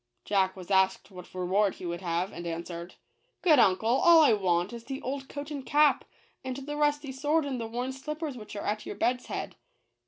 [0.25, 2.95] Jack was asked what reward he would have, and answered
[3.43, 6.05] —"Good uncle, all I want is the old coat and cap,
[6.43, 9.57] and the rusty sword and the worn slippers which are at your bed's head.